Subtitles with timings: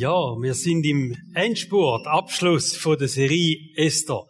[0.00, 4.28] Ja, wir sind im Endspurt, Abschluss von der Serie Esther.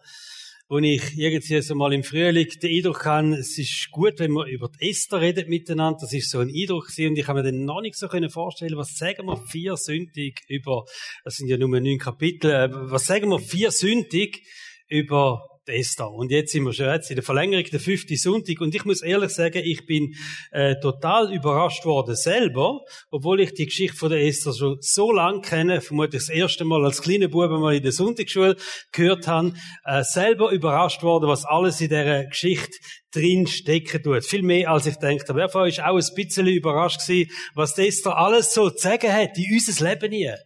[0.67, 4.49] Wo ich irgendwie so mal im Frühling den Eindruck habe, es ist gut, wenn man
[4.49, 5.99] über die Esther redet miteinander.
[6.01, 7.11] Das ist so ein Eindruck gewesen.
[7.11, 10.87] Und ich habe mir dann noch nicht so vorstellen was sagen wir vier Sündig über,
[11.23, 14.41] das sind ja nur neun Kapitel, äh, was sagen wir vier Sündig
[14.89, 16.11] über Esther.
[16.11, 18.61] Und jetzt sind wir schon jetzt in der Verlängerung der fünfte Sonntag.
[18.61, 20.15] Und ich muss ehrlich sagen, ich bin
[20.51, 22.81] äh, total überrascht worden selber,
[23.11, 26.85] obwohl ich die Geschichte von der Esther schon so lange kenne, vermutlich das erste Mal
[26.85, 28.57] als kleiner Bube mal in der Sonntagsschule
[28.93, 29.53] gehört habe,
[29.85, 32.77] äh, selber überrascht worden, was alles in dieser Geschichte
[33.13, 34.25] drin stecken tut.
[34.25, 35.25] Viel mehr, als ich denke.
[35.35, 39.37] Wer von euch auch ein bisschen überrascht gewesen, was Esther alles so zu sagen hat
[39.39, 40.39] in unser Leben hier.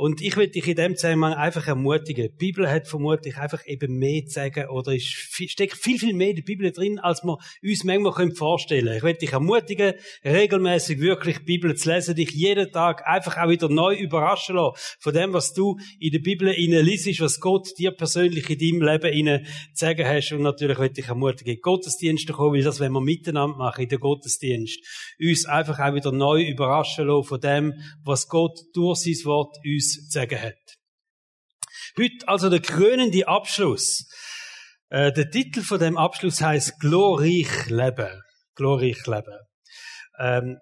[0.00, 2.28] Und ich will dich in dem Zusammenhang einfach ermutigen.
[2.30, 6.30] Die Bibel hat vermutlich einfach eben mehr zu sagen oder ist, steckt viel, viel mehr
[6.30, 8.96] in der Bibel drin, als wir uns manchmal vorstellen können.
[8.96, 13.48] Ich will dich ermutigen, regelmäßig wirklich die Bibel zu lesen, dich jeden Tag einfach auch
[13.48, 17.90] wieder neu überraschen lassen von dem, was du in der Bibel liest, was Gott dir
[17.90, 20.30] persönlich in deinem Leben zu sagen hast.
[20.30, 23.88] Und natürlich will ich ermutigen, in Gottesdienste kommen, weil das wenn wir miteinander machen, in
[23.88, 24.78] den Gottesdienst.
[25.20, 27.74] Uns einfach auch wieder neu überraschen lassen von dem,
[28.04, 30.76] was Gott durch sein Wort uns uns zu sagen hat.
[31.96, 34.08] Heute also der krönende Abschluss.
[34.90, 38.22] Äh, der Titel von dem Abschluss heißt Glorreich leben.
[38.54, 39.38] Glorreich leben.
[40.18, 40.58] Ähm,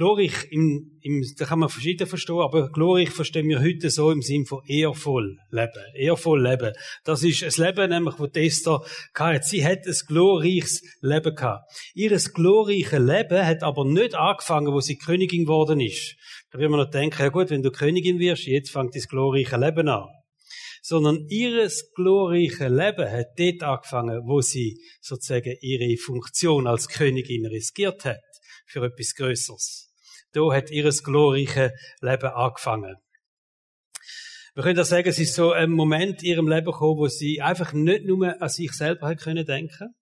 [0.00, 4.22] glorreich, im, im, da kann man verschieden verstehen, aber glorreich verstehen wir heute so im
[4.22, 5.84] Sinn von ehrvoll leben.
[5.94, 6.72] Ehrvoll leben.
[7.04, 8.80] Das ist ein Leben, nämlich, wo Esther
[9.14, 9.46] hatte.
[9.46, 11.70] Sie hat ein glorreiches Leben gehabt.
[11.92, 16.16] Ihres glorreiche Leben hat aber nicht angefangen, wo sie Königin geworden ist.
[16.50, 19.58] Da wird man noch denken, ja gut, wenn du Königin wirst, jetzt fängt das glorreiche
[19.58, 20.08] Leben an.
[20.80, 28.06] Sondern ihres glorreiche Leben hat dort angefangen, wo sie sozusagen ihre Funktion als Königin riskiert
[28.06, 28.22] hat
[28.64, 29.89] für etwas Größeres.
[30.32, 32.96] Da hat ihres glorreiche Leben angefangen.
[34.54, 37.40] Wir können da sagen, es ist so ein Moment in ihrem Leben gekommen, wo sie
[37.40, 39.94] einfach nicht nur an sich selber hat können denken,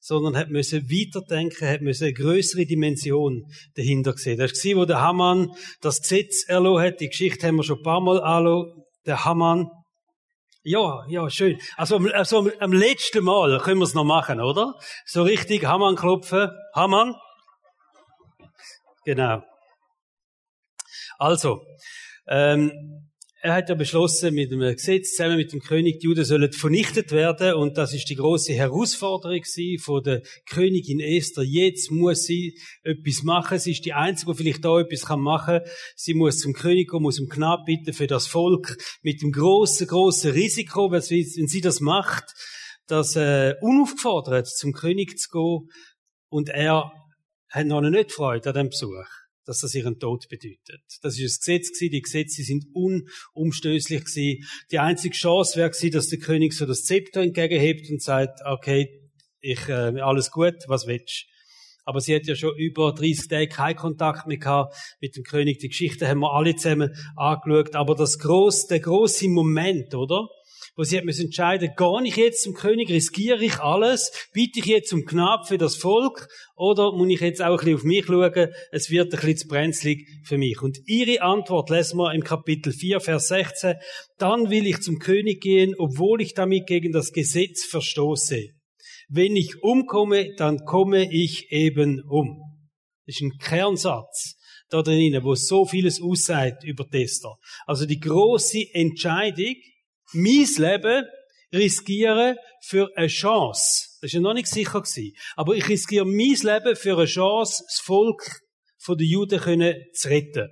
[0.00, 4.38] sondern hat müssen weiterdenken, hat müssen eine größere Dimension dahinter sehen.
[4.38, 5.50] Das war, wo der Hamann
[5.80, 7.00] das Gesetz erlassen hat.
[7.00, 8.84] Die Geschichte haben wir schon ein paar Mal angeschaut.
[9.06, 9.70] Der Hamann.
[10.62, 11.58] Ja, ja, schön.
[11.76, 14.74] Also, also am letzten Mal können wir es noch machen, oder?
[15.06, 16.50] So richtig Hamann klopfen.
[16.74, 17.14] Hamann.
[19.08, 19.42] Genau.
[21.16, 21.62] Also,
[22.26, 22.70] ähm,
[23.40, 27.10] er hat ja beschlossen mit dem Gesetz zusammen mit dem König, die Juden sollen vernichtet
[27.12, 29.40] werden und das ist die große Herausforderung
[29.80, 31.42] von der Königin Esther.
[31.42, 33.58] Jetzt muss sie etwas machen.
[33.58, 35.72] Sie ist die einzige, die vielleicht da etwas machen kann.
[35.96, 39.86] Sie muss zum König kommen, muss um Gnade bitten für das Volk mit dem großen,
[39.86, 42.24] großen Risiko, wenn sie das macht,
[42.86, 45.70] dass äh, unaufgefordert zum König zu gehen
[46.28, 46.92] und er
[47.50, 49.06] hat noch nicht Freude an dem Besuch
[49.48, 50.82] dass das ihren Tod bedeutet.
[51.00, 51.92] Das ist das Gesetz gewesen.
[51.92, 54.44] Die Gesetze sind unumstößlich gewesen.
[54.70, 59.10] Die einzige Chance wäre gewesen, dass der König so das Zepter entgegenhebt und sagt, okay,
[59.40, 61.24] ich, äh, alles gut, was willst
[61.88, 65.58] aber sie hat ja schon über 30 Tage keinen Kontakt mehr gehabt mit dem König.
[65.60, 67.74] Die Geschichte haben wir alle zusammen angeschaut.
[67.74, 70.28] Aber das große, der große Moment, oder?
[70.78, 74.92] Wo sie müssen entscheiden, gehe ich jetzt zum König, riskiere ich alles, biete ich jetzt
[74.92, 78.48] um Gnade für das Volk, oder muss ich jetzt auch ein bisschen auf mich schauen,
[78.70, 80.62] es wird ein bisschen zu brenzlig für mich.
[80.62, 83.74] Und ihre Antwort lesen wir im Kapitel 4, Vers 16,
[84.18, 88.50] dann will ich zum König gehen, obwohl ich damit gegen das Gesetz verstoße.
[89.08, 92.38] Wenn ich umkomme, dann komme ich eben um.
[93.04, 94.36] Das ist ein Kernsatz
[94.68, 97.34] da drinnen, wo so vieles aussagt über Tester.
[97.66, 99.56] Also die große Entscheidung,
[100.12, 101.06] mein Leben
[101.52, 103.88] riskieren für eine Chance.
[104.00, 104.82] Das war ja noch nicht sicher.
[105.36, 108.40] Aber ich riskiere mein Leben für eine Chance, das Volk
[108.78, 110.48] von den Juden zu retten.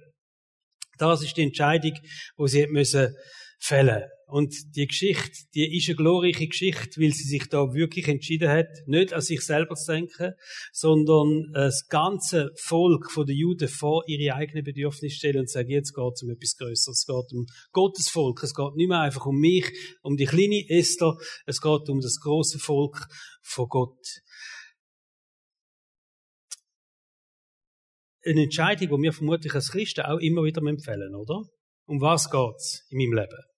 [0.99, 1.93] Das ist die Entscheidung,
[2.39, 3.15] die sie müssen
[3.61, 4.05] fällen.
[4.29, 8.67] Und die Geschichte, die ist eine glorreiche Geschichte, weil sie sich da wirklich entschieden hat,
[8.87, 10.33] nicht an sich selber zu denken,
[10.73, 16.13] sondern das ganze Volk den Juden vor ihre eigenen Bedürfnisse stellen und sagen, jetzt geht
[16.13, 16.89] es um etwas Größeres.
[16.89, 18.43] Es geht um Gottes Volk.
[18.43, 19.67] Es geht nicht mehr einfach um mich,
[20.03, 21.17] um die kleine Esther.
[21.47, 23.07] Es geht um das große Volk
[23.43, 24.07] von Gott.
[28.25, 31.45] Eine Entscheidung, die wir vermutlich als Christen auch immer wieder empfehlen, oder?
[31.87, 33.56] Um was geht's in meinem Leben?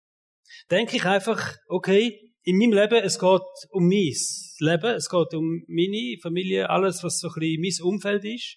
[0.70, 4.14] Denke ich einfach, okay, in meinem Leben, es geht um mein
[4.58, 8.56] Leben, es geht um meine Familie, alles, was so ein bisschen mein Umfeld ist.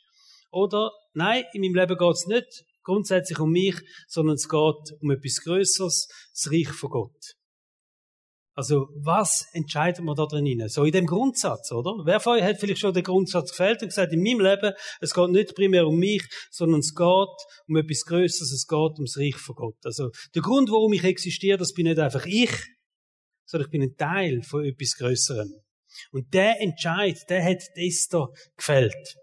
[0.51, 3.75] Oder, nein, in meinem Leben geht es nicht grundsätzlich um mich,
[4.07, 7.35] sondern es geht um etwas Größeres, das Reich von Gott.
[8.53, 10.67] Also, was entscheiden wir da drin?
[10.67, 12.05] So in dem Grundsatz, oder?
[12.05, 15.13] Wer von euch hat vielleicht schon den Grundsatz gefällt und gesagt, in meinem Leben, es
[15.13, 17.37] geht nicht primär um mich, sondern es geht
[17.67, 19.77] um etwas Größeres, es geht ums Reich von Gott.
[19.85, 22.51] Also, der Grund, warum ich existiere, das bin nicht einfach ich,
[23.45, 25.53] sondern ich bin ein Teil von etwas Größerem.
[26.11, 28.27] Und der Entscheid, der hat Esther
[28.57, 29.15] gefällt.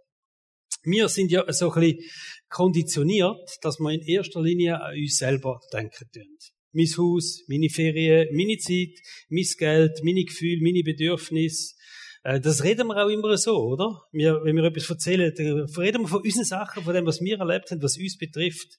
[0.85, 2.01] Wir sind ja so ein bisschen
[2.49, 6.39] konditioniert, dass wir in erster Linie an uns selber denken tun
[6.73, 8.95] mein Haus, meine Ferien, meine Zeit,
[9.29, 11.75] mein Geld, meine Gefühle, meine Bedürfnisse.
[12.23, 14.03] Äh, das reden wir auch immer so, oder?
[14.13, 17.39] Wir, wenn wir etwas erzählen, dann reden wir von unseren Sachen, von dem, was wir
[17.39, 18.79] erlebt haben, was uns betrifft.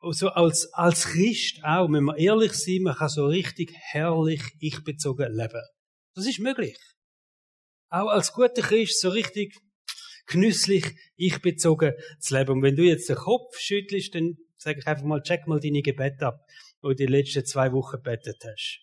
[0.00, 5.32] Also als, als Christ auch, wenn wir ehrlich sind, man kann so richtig herrlich ich-bezogen
[5.34, 5.62] leben.
[6.14, 6.76] Das ist möglich.
[7.88, 9.56] Auch als guter Christ so richtig
[10.26, 10.84] genüsslich
[11.16, 12.52] ich-bezogen zu leben.
[12.52, 15.82] Und wenn du jetzt den Kopf schüttelst, dann sage ich einfach mal, check mal deine
[15.82, 16.40] Gebete ab
[16.84, 18.80] wo die letzten zwei Wochen betet hast.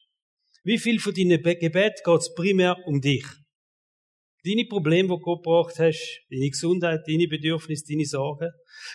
[0.63, 3.25] Wie viel von deinen Gebet geht es primär um dich?
[4.43, 8.49] Deine Probleme, die du Gott gebracht hast, deine Gesundheit, deine Bedürfnisse, deine Sorgen,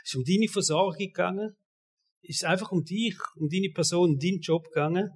[0.04, 1.56] ist um deine Versorgung gegangen?
[2.22, 5.08] Ist einfach um dich, um deine Person, deinen Job gegangen?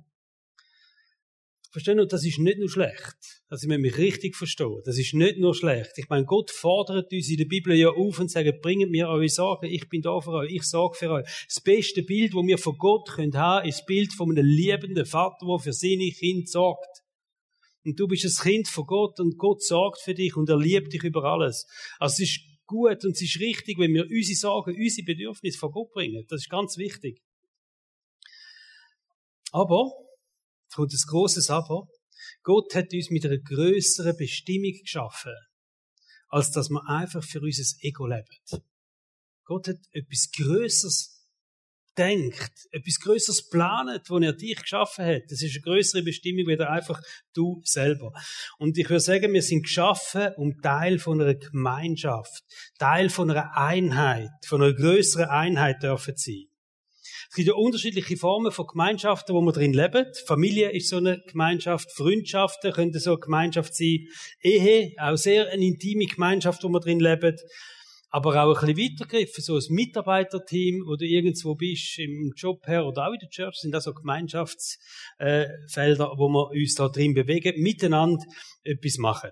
[1.70, 2.00] Verstehen?
[2.00, 3.16] Und das ist nicht nur schlecht.
[3.48, 4.80] Also, ich mich richtig verstehen.
[4.84, 5.92] Das ist nicht nur schlecht.
[5.96, 9.28] Ich meine, Gott fordert uns in der Bibel ja auf und sagt, bringt mir eure
[9.28, 11.26] Sorgen, ich bin da für euch, ich sorge für euch.
[11.46, 15.06] Das beste Bild, das wir von Gott können haben, ist das Bild von einem liebenden
[15.06, 17.04] Vater, der für seine Kinder sorgt.
[17.84, 20.92] Und du bist ein Kind von Gott und Gott sorgt für dich und er liebt
[20.92, 21.66] dich über alles.
[22.00, 25.70] Also, es ist gut und es ist richtig, wenn wir unsere Sorgen, unsere Bedürfnisse von
[25.70, 26.24] Gott bringen.
[26.28, 27.22] Das ist ganz wichtig.
[29.52, 29.92] Aber,
[30.70, 31.88] Jetzt kommt das große Aber.
[32.44, 35.34] Gott hat uns mit einer größeren Bestimmung geschaffen,
[36.28, 38.62] als dass wir einfach für unser Ego leben.
[39.44, 41.26] Gott hat etwas Größeres
[41.98, 45.22] denkt, etwas Größeres planet, wo er dich geschaffen hat.
[45.28, 47.02] Das ist eine größere Bestimmung, wie einfach
[47.34, 48.12] du selber.
[48.58, 52.44] Und ich würde sagen, wir sind geschaffen, um Teil von einer Gemeinschaft,
[52.78, 56.49] Teil von einer Einheit, von einer größeren Einheit dürfen sein.
[57.30, 60.18] Es gibt ja unterschiedliche Formen von Gemeinschaften, wo man drin lebt.
[60.26, 64.08] Familie ist so eine Gemeinschaft, Freundschaften könnte so eine Gemeinschaft sein,
[64.42, 67.40] Ehe, auch sehr eine intime Gemeinschaft, wo man drin lebt.
[68.08, 72.84] Aber auch ein bisschen weitergegriffen, so ein Mitarbeiterteam, wo du irgendwo bist, im Job her
[72.84, 77.62] oder auch in der Church, sind das so Gemeinschaftsfelder, wo wir uns da drin bewegen,
[77.62, 78.24] miteinander
[78.64, 79.30] etwas machen.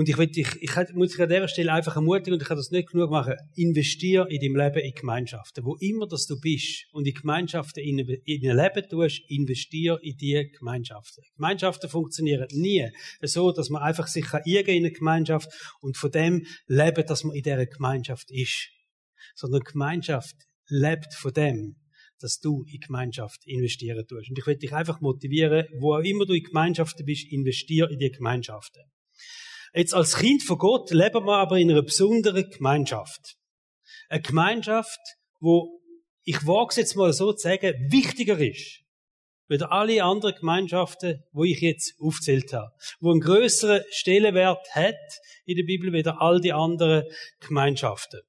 [0.00, 2.56] Und ich, will dich, ich muss dich an dieser Stelle einfach ermutigen, und ich kann
[2.56, 5.62] das nicht genug machen, investier in deinem Leben in Gemeinschaften.
[5.62, 10.16] Wo immer dass du bist und in Gemeinschaften in, in ein Leben tust, investier in
[10.16, 11.22] diese Gemeinschaften.
[11.36, 12.88] Gemeinschaften funktionieren nie
[13.20, 15.50] so, dass man einfach sich kann in eine Gemeinschaft
[15.82, 18.70] und von dem leben, dass man in dieser Gemeinschaft ist.
[19.34, 20.34] Sondern Gemeinschaft
[20.68, 21.76] lebt von dem,
[22.20, 24.30] dass du in Gemeinschaft investieren tust.
[24.30, 27.98] Und ich will dich einfach motivieren, wo auch immer du in Gemeinschaften bist, investier in
[27.98, 28.80] die Gemeinschaften.
[29.72, 33.36] Jetzt als Kind von Gott leben wir aber in einer besonderen Gemeinschaft.
[34.08, 34.98] Eine Gemeinschaft,
[35.38, 35.80] wo
[36.24, 38.82] ich wage es jetzt mal so zu sagen, wichtiger ist,
[39.48, 44.94] wie alle anderen Gemeinschaften, wo ich jetzt aufzählt habe, wo einen größeren Stellenwert hat
[45.44, 47.04] in der Bibel wie all die anderen
[47.40, 48.20] Gemeinschaften.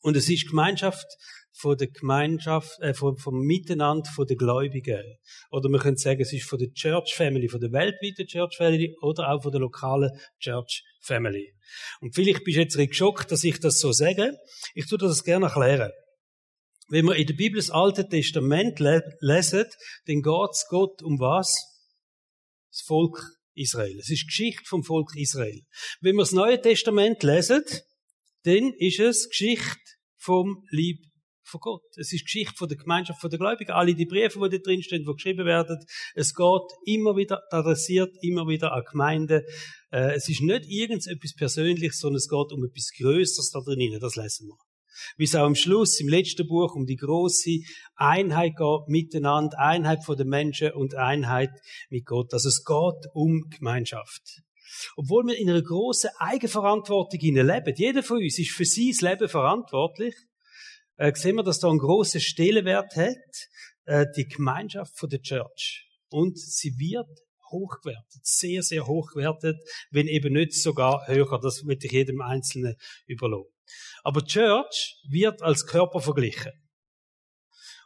[0.00, 1.06] Und es ist Gemeinschaft
[1.58, 5.02] von der Gemeinschaft, äh, vom, vom Miteinander von der Gläubigen.
[5.50, 8.96] Oder man könnte sagen, es ist von der Church Family, von der weltweiten Church Family
[9.00, 11.52] oder auch von der lokalen Church Family.
[12.00, 14.36] Und vielleicht bist du jetzt geschockt, dass ich das so sage.
[14.74, 15.90] Ich tue das gerne erklären.
[16.90, 19.64] Wenn wir in der Bibel das Alte Testament lesen,
[20.06, 21.52] dann geht es Gott um was?
[22.70, 23.20] Das Volk
[23.54, 23.98] Israel.
[23.98, 25.60] Es ist Geschichte vom Volk Israel.
[26.00, 27.64] Wenn wir das Neue Testament lesen,
[28.44, 29.76] dann ist es Geschichte
[30.16, 31.07] vom Lieb
[31.48, 31.82] von Gott.
[31.96, 33.72] Es ist Geschichte von der Gemeinschaft von der Gläubigen.
[33.72, 35.78] Alle die Briefe, die da drin stehen, die geschrieben werden.
[36.14, 39.42] Es geht immer wieder, adressiert immer wieder an Gemeinden.
[39.90, 43.98] Äh, es ist nicht irgendetwas Persönliches, sondern es geht um etwas Größeres da drin.
[44.00, 44.56] Das lesen wir.
[45.16, 47.60] Wie es auch am Schluss, im letzten Buch, um die große
[47.94, 51.50] Einheit geht miteinander, Einheit von den Menschen und Einheit
[51.88, 52.32] mit Gott.
[52.32, 54.42] Also es geht um Gemeinschaft.
[54.96, 57.74] Obwohl wir in einer großen Eigenverantwortung leben.
[57.76, 60.14] Jeder von uns ist für sein Leben verantwortlich
[60.98, 63.48] äh, sehen wir, dass da einen großen Stellenwert hat,
[63.86, 65.88] äh, die Gemeinschaft von der Church.
[66.10, 67.08] Und sie wird
[67.50, 69.56] hochgewertet, sehr, sehr hochgewertet,
[69.90, 71.38] wenn eben nicht sogar höher.
[71.40, 72.74] Das wird ich jedem Einzelnen
[73.06, 73.50] überlassen.
[74.02, 76.52] Aber Church wird als Körper verglichen.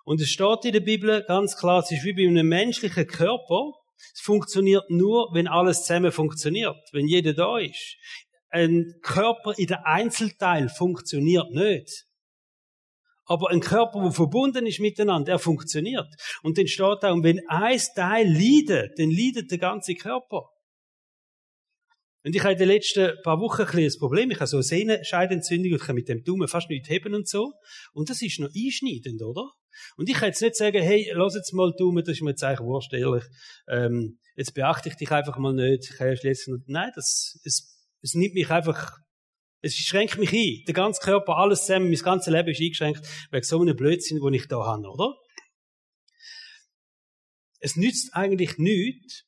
[0.04, 3.72] Und es steht in der Bibel ganz klar, es ist wie bei einem menschlichen Körper.
[4.14, 7.96] Es funktioniert nur, wenn alles zusammen funktioniert, wenn jeder da ist.
[8.48, 12.04] Ein Körper in der Einzelteil funktioniert nicht.
[13.32, 16.06] Aber ein Körper, der verbunden ist miteinander, der funktioniert.
[16.42, 20.50] Und dann steht auch, wenn ein Teil leidet, dann leidet der ganze Körper.
[22.24, 24.30] Und ich habe in den letzten paar Wochen ein kleines Problem.
[24.30, 27.54] Ich habe so eine Sehnenscheidentzündung und kann mit dem Daumen fast nicht heben und so.
[27.94, 29.50] Und das ist noch einschneidend, oder?
[29.96, 32.44] Und ich kann jetzt nicht sagen, hey, lass jetzt mal Daumen, das ist mir jetzt
[32.44, 33.24] eigentlich wurscht, ehrlich.
[33.66, 35.88] Ähm, jetzt beachte ich dich einfach mal nicht.
[35.90, 36.62] Ich kann ja schließen.
[36.66, 38.98] Nein, das, es, es nimmt mich einfach,
[39.62, 40.64] es schränkt mich ein.
[40.66, 44.34] Der ganze Körper, alles zusammen, mein ganzes Leben ist eingeschränkt wegen so einem Blödsinn, den
[44.34, 45.14] ich da habe, oder?
[47.60, 49.24] Es nützt eigentlich nichts,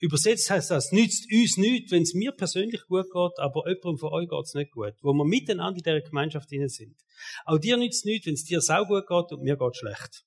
[0.00, 4.12] Übersetzt heißt das, nützt uns nichts, wenn es mir persönlich gut geht, aber jemandem von
[4.12, 4.94] euch geht es nicht gut.
[5.02, 6.96] Wo wir miteinander in dieser Gemeinschaft drin sind.
[7.44, 10.24] Auch dir nützt nichts, wenn es dir sau gut geht und mir geht schlecht.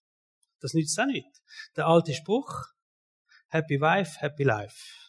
[0.60, 1.30] Das nützt auch nicht.
[1.78, 2.66] Der alte Spruch,
[3.48, 5.01] Happy Wife, Happy Life.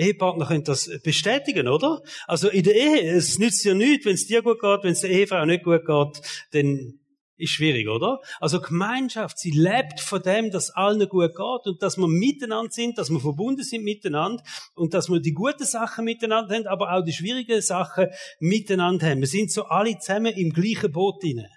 [0.00, 2.02] Ehepartner können das bestätigen, oder?
[2.26, 5.00] Also in der Ehe, es nützt dir nichts, wenn es dir gut geht, wenn es
[5.00, 7.00] der Ehefrau nicht gut geht, dann
[7.40, 8.20] ist schwierig, oder?
[8.38, 12.98] Also Gemeinschaft, sie lebt von dem, dass allen gut geht und dass wir miteinander sind,
[12.98, 14.42] dass wir verbunden sind miteinander
[14.74, 19.20] und dass wir die guten Sachen miteinander haben, aber auch die schwierigen Sachen miteinander haben.
[19.20, 21.48] Wir sind so alle zusammen im gleichen Boot inne.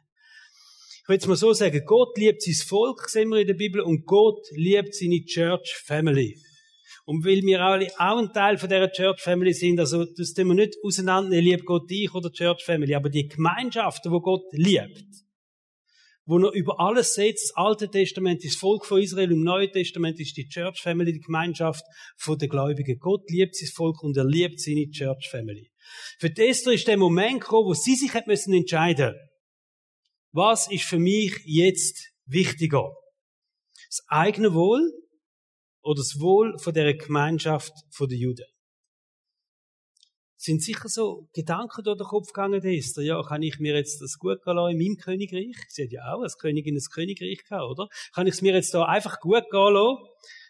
[1.02, 3.82] Ich will jetzt mal so sagen, Gott liebt sein Volk, sehen wir in der Bibel,
[3.82, 6.38] und Gott liebt seine Church Family.
[7.06, 10.48] Und weil wir alle auch ein Teil von dieser Church Family sind, also das tun
[10.48, 15.04] wir nicht auseinander, liebt Gott dich oder Church Family, aber die Gemeinschaften, wo Gott liebt,
[16.26, 17.50] wo er über alles setzt.
[17.50, 21.12] Das Alte Testament ist das Volk von Israel, im Neuen Testament ist die Church Family,
[21.12, 21.84] die Gemeinschaft
[22.26, 22.98] den Gläubigen.
[23.00, 25.70] Gott liebt sein Volk und er liebt seine Church Family.
[26.20, 29.14] Für die Esther ist der Moment gekommen, wo sie sich hat müssen entscheiden
[30.34, 32.92] was ist für mich jetzt wichtiger?
[33.88, 34.92] Das eigene Wohl
[35.84, 38.46] oder das Wohl von der Gemeinschaft von den Juden?
[40.44, 43.04] sind sicher so Gedanken durch den Kopf gegangen, Esther.
[43.04, 45.56] Ja, kann ich mir jetzt das gut gehen lassen in meinem Königreich?
[45.70, 47.88] Sie hat ja auch als Königin ein Königreich gehabt, oder?
[48.14, 50.04] Kann ich es mir jetzt da einfach gut gehen lassen?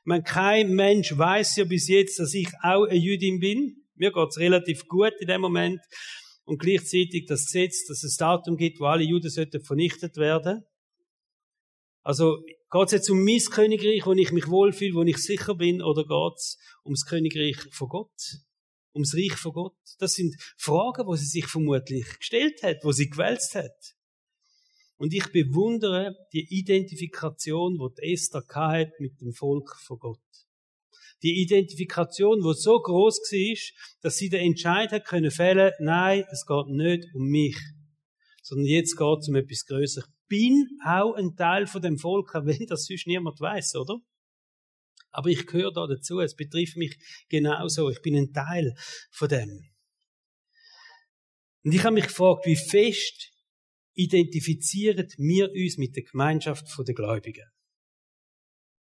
[0.03, 3.85] Meine, kein Mensch weiß ja bis jetzt, dass ich auch eine Jüdin bin.
[3.95, 5.79] Mir geht's relativ gut in dem Moment.
[6.45, 10.63] Und gleichzeitig das Gesetz, dass es Datum gibt, wo alle Juden sollten vernichtet werden.
[12.01, 12.43] Also,
[12.73, 16.57] geht's jetzt um mein Königreich, wo ich mich wohlfühle, wo ich sicher bin, oder geht's
[16.83, 18.43] ums Königreich von Gott?
[18.93, 19.77] ums Reich von Gott?
[19.99, 23.95] Das sind Fragen, wo sie sich vermutlich gestellt hat, wo sie gewälzt hat.
[24.97, 30.19] Und ich bewundere die Identifikation, die Esther hat mit dem Volk von Gott.
[31.23, 33.57] Die Identifikation, wo so groß war,
[34.01, 37.57] dass sie den Entscheid hat können fällen, nein, es geht nicht um mich,
[38.41, 40.12] sondern jetzt geht es um etwas Größeres.
[40.33, 43.99] Bin auch ein Teil von dem Volk, wenn das sonst niemand weiß, oder?
[45.11, 46.21] Aber ich gehöre da dazu.
[46.21, 46.97] Es betrifft mich
[47.29, 47.91] genauso.
[47.91, 48.73] Ich bin ein Teil
[49.11, 49.69] von dem.
[51.63, 53.31] Und ich habe mich gefragt, wie fest
[53.93, 57.51] identifizieren wir uns mit der Gemeinschaft der Gläubigen?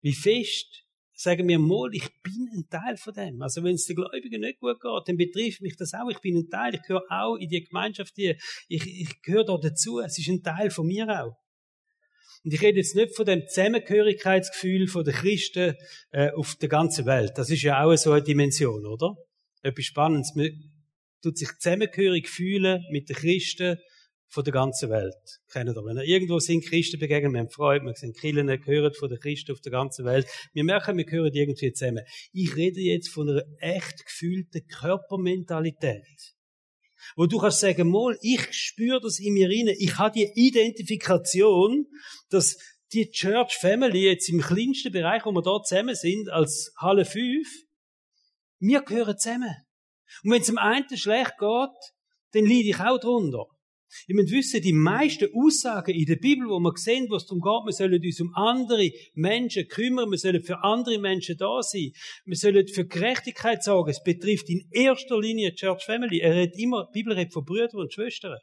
[0.02, 0.86] Wie fest
[1.20, 3.42] sagen wir mal, ich bin ein Teil von dem.
[3.42, 6.10] Also wenn es den Gläubigen nicht gut geht, dann betrifft mich das auch.
[6.10, 6.76] Ich bin ein Teil.
[6.76, 8.14] Ich gehöre auch in die Gemeinschaft.
[8.18, 8.38] Ich,
[8.70, 10.00] ich gehöre da dazu.
[10.00, 11.36] Es ist ein Teil von mir auch.
[12.46, 15.76] Und ich rede jetzt nicht von dem Zusammengehörigkeitsgefühl der Christen
[16.12, 17.34] äh, auf der ganzen Welt.
[17.36, 19.16] Das ist ja auch so eine Dimension, oder?
[19.62, 20.36] Etwas Spannendes.
[20.36, 20.52] Man
[21.22, 23.78] tut sich zusammengehörig fühlen mit den Christen
[24.30, 25.40] von der ganzen Welt.
[25.52, 25.86] Kennen ihr?
[25.86, 29.20] Wenn ihr irgendwo sind, Christen begegnen, wir haben Freude, wir sind Kirchen, gehören von den
[29.20, 30.28] Christen auf der ganzen Welt.
[30.54, 32.04] Wir merken, wir gehören irgendwie zusammen.
[32.32, 36.36] Ich rede jetzt von einer echt gefühlten Körpermentalität
[37.16, 41.88] wo du kannst sagen, mal, ich spüre das in mir rein, ich habe die Identifikation,
[42.30, 42.58] dass
[42.94, 47.48] die Church Family jetzt im kleinsten Bereich, wo wir dort zusammen sind, als Halle 5,
[48.60, 49.56] wir gehören zusammen.
[50.24, 51.94] Und wenn es dem einen schlecht geht,
[52.32, 53.46] dann leide ich auch drunter.
[54.08, 57.42] Ihr müsst wissen, die meisten Aussagen in der Bibel, wo wir sehen, wo es darum
[57.42, 61.92] geht, wir sollen uns um andere Menschen kümmern, wir sollen für andere Menschen da sein,
[62.26, 63.92] wir sollen für Gerechtigkeit sorgen.
[63.92, 66.20] Es betrifft in erster Linie die Church Family.
[66.20, 68.38] Er redet immer, die Bibel redet von Brüdern und Schwestern.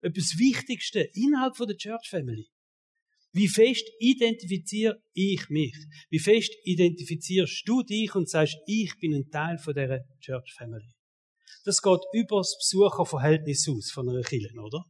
[0.00, 2.48] Etwas Wichtigste innerhalb der Church Family.
[3.32, 5.74] Wie fest identifiziere ich mich?
[6.08, 10.94] Wie fest identifizierst du dich und sagst, ich bin ein Teil von dieser Church Family?
[11.64, 14.84] Das geht über das Besucherverhältnis aus von einer Kirche, oder?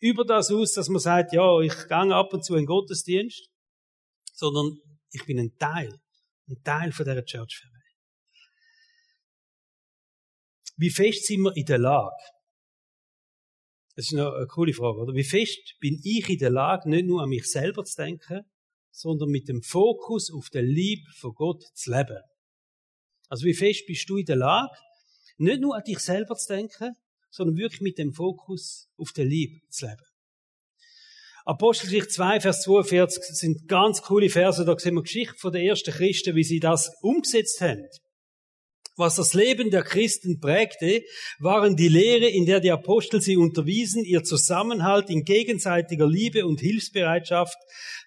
[0.00, 3.50] Über das aus, dass man sagt, ja, ich gehe ab und zu in den Gottesdienst,
[4.32, 4.78] sondern
[5.10, 5.98] ich bin ein Teil,
[6.48, 7.78] ein Teil von dieser Church Family.
[10.76, 12.14] Wie fest sind wir in der Lage?
[13.96, 15.14] Das ist noch eine coole Frage, oder?
[15.14, 18.42] Wie fest bin ich in der Lage, nicht nur an mich selber zu denken,
[18.92, 22.22] sondern mit dem Fokus auf den Lieb von Gott zu leben?
[23.28, 24.70] Also wie fest bist du in der Lage,
[25.38, 26.94] nicht nur an dich selber zu denken,
[27.30, 30.02] sondern wirklich mit dem Fokus auf den Liebe zu leben.
[31.44, 34.62] Apostelgeschichte 2, Vers 42 sind ganz coole Verse.
[34.64, 37.88] Da sehen wir Geschichte der ersten Christen, wie sie das umgesetzt haben.
[38.96, 41.02] Was das Leben der Christen prägte,
[41.38, 46.60] waren die Lehre, in der die Apostel sie unterwiesen, ihr Zusammenhalt in gegenseitiger Liebe und
[46.60, 47.56] Hilfsbereitschaft,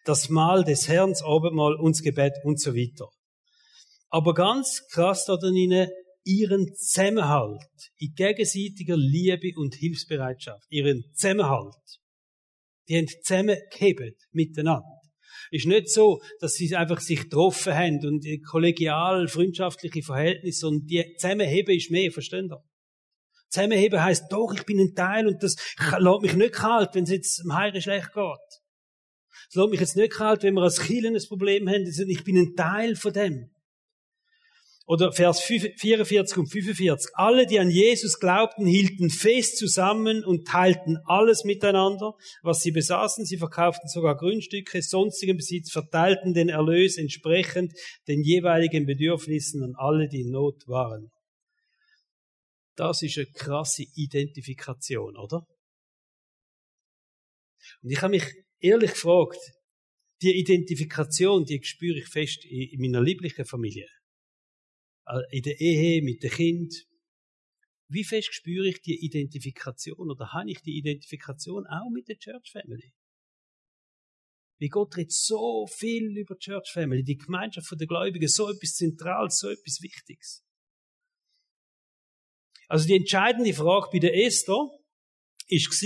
[0.03, 3.07] das Mahl des Herrn, Abendmahl und das Gebet und so weiter.
[4.09, 5.87] Aber ganz krass da drin
[6.23, 11.75] ihren Zusammenhalt in gegenseitiger Liebe und Hilfsbereitschaft, ihren Zusammenhalt.
[12.87, 15.01] Die haben zusammengehebt miteinander.
[15.49, 21.15] Ist nicht so, dass sie einfach sich getroffen haben und kollegial, freundschaftliche Verhältnisse und die
[21.17, 22.63] zusammenheben ist mehr, verstehen ihr?
[23.49, 25.55] Zusammenheben heisst, doch, ich bin ein Teil und das
[25.99, 28.61] lässt mich nicht kalt, wenn es jetzt im Heire schlecht geht.
[29.49, 31.85] Es lässt mich jetzt nicht kalt, wenn wir als Kielen ein Problem haben.
[31.85, 33.51] Ich bin ein Teil von dem.
[34.87, 37.11] Oder Vers 44 und 45.
[37.13, 43.25] Alle, die an Jesus glaubten, hielten fest zusammen und teilten alles miteinander, was sie besaßen.
[43.25, 47.73] Sie verkauften sogar Grundstücke, sonstigen Besitz, verteilten den Erlös entsprechend
[48.07, 51.11] den jeweiligen Bedürfnissen an alle, die in Not waren.
[52.75, 55.45] Das ist eine krasse Identifikation, oder?
[57.83, 58.25] Und ich habe mich
[58.59, 59.37] ehrlich gefragt,
[60.21, 63.87] die Identifikation, die spüre ich fest in meiner lieblichen Familie.
[65.11, 66.87] Äh, in der Ehe, mit dem Kind.
[67.89, 72.51] Wie fest spüre ich die Identifikation oder habe ich die Identifikation auch mit der Church
[72.51, 72.93] Family?
[74.59, 78.75] Wie Gott redet so viel über die Church Family, die Gemeinschaft der Gläubigen, so etwas
[78.75, 80.45] Zentrales, so etwas Wichtiges.
[82.67, 84.69] Also die entscheidende Frage bei der Esther
[85.47, 85.83] ist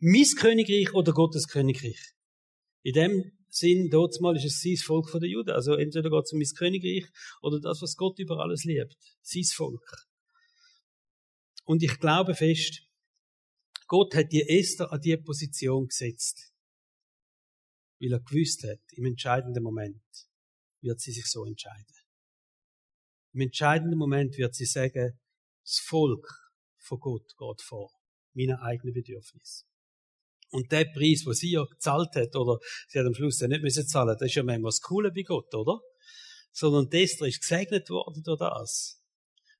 [0.00, 2.12] mein Königreich oder Gottes Königreich?
[2.82, 5.50] In dem Sinn, dort mal ist es sein Volk von der Juden.
[5.50, 7.06] Also entweder geht es um mein Königreich
[7.42, 8.96] oder das, was Gott über alles liebt.
[9.22, 10.06] Sein Volk.
[11.64, 12.82] Und ich glaube fest,
[13.86, 16.52] Gott hat die Esther an diese Position gesetzt.
[18.00, 20.02] Weil er gewusst hat, im entscheidenden Moment
[20.80, 21.94] wird sie sich so entscheiden.
[23.32, 25.18] Im entscheidenden Moment wird sie sagen,
[25.64, 26.26] das Volk
[26.78, 27.92] von Gott geht vor.
[28.34, 29.64] Meine eigenen Bedürfnisse.
[30.50, 33.62] Und der Preis, den sie ja gezahlt hat, oder sie hat am Schluss ja nicht
[33.62, 35.80] müssen zahlen, das ist ja manchmal das Coole bei Gott, oder?
[36.52, 38.98] Sondern Esther ist gesegnet worden durch das.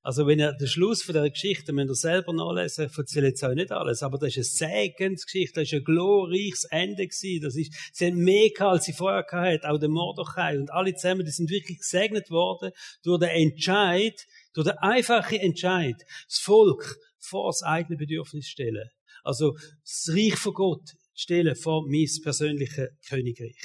[0.08, 3.54] Also wenn ihr den Schluss von der Geschichte, wenn ihr selber nachlesen, ich erzähle auch
[3.54, 7.42] nicht alles, aber das ist eine Segensgeschichte, das ist ein glorreiches Ende gewesen.
[7.42, 10.94] Das ist, sie haben mehr gehabt, als sie vorher gehabt auch der Mordechai und alle
[10.94, 12.70] zusammen, die sind wirklich gesegnet worden
[13.02, 14.14] durch den Entscheid,
[14.54, 15.96] durch den einfachen Entscheid,
[16.26, 18.88] das Volk vor das eigene Bedürfnis stellen.
[19.24, 23.60] Also das Reich von Gott stellen vor mein persönliches Königreich.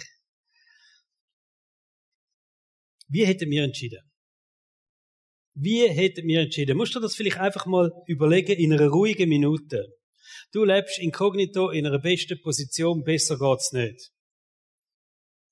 [3.08, 4.02] Wie hätten wir entschieden?
[5.56, 6.78] Wie hätten wir entschieden?
[6.78, 9.88] Musst du das vielleicht einfach mal überlegen in einer ruhigen Minute?
[10.52, 14.12] Du lebst inkognito in einer besten Position, besser geht's nicht.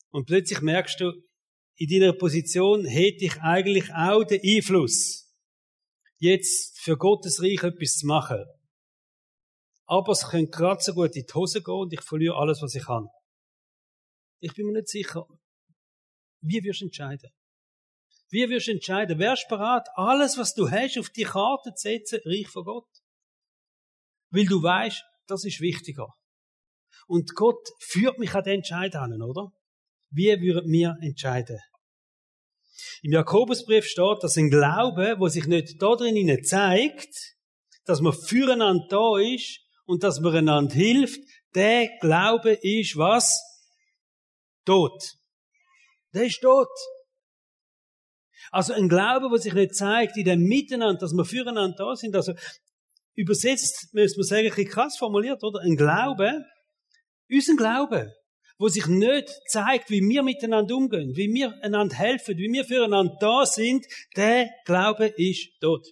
[0.09, 1.13] Und plötzlich merkst du,
[1.75, 5.31] in deiner Position hätte ich eigentlich auch den Einfluss,
[6.17, 8.43] jetzt für Gottes Reich etwas zu machen
[9.91, 12.73] aber es könnte gerade so gut in die Hose gehen und ich verliere alles, was
[12.75, 13.09] ich habe.
[14.39, 15.27] Ich bin mir nicht sicher,
[16.39, 17.29] wie wirst du entscheiden?
[18.29, 19.19] Wie wirst du entscheiden?
[19.19, 22.87] Wärst du bereit, alles, was du hast, auf die Karte zu setzen, Reich von Gott?
[24.29, 26.07] Weil du weißt, das ist wichtiger.
[27.07, 29.51] Und Gott führt mich an den Entscheid an, oder?
[30.09, 31.59] Wie würden wir entscheiden?
[33.01, 37.35] Im Jakobusbrief steht, dass ein Glaube, wo sich nicht da drin zeigt,
[37.83, 39.59] dass man füreinander da ist,
[39.91, 41.19] und dass man einander hilft,
[41.53, 43.41] der Glaube ist was?
[44.65, 45.03] Tot.
[46.13, 46.69] Der ist tot.
[48.51, 52.15] Also ein Glaube, der sich nicht zeigt in dem Miteinander, dass wir füreinander da sind.
[52.15, 52.33] Also
[53.15, 55.59] übersetzt, müssen wir sagen, ein bisschen krass formuliert, oder?
[55.59, 56.45] Ein Glaube,
[57.29, 58.13] unser Glaube,
[58.57, 63.17] wo sich nicht zeigt, wie wir miteinander umgehen, wie wir einander helfen, wie wir füreinander
[63.19, 65.85] da sind, der Glaube ist tot.